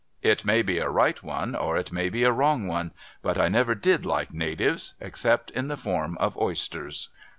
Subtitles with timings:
[0.23, 3.49] It may be a right one or it may be a wrong one; but, I
[3.49, 7.09] never did like Natives, except in the form of oysters.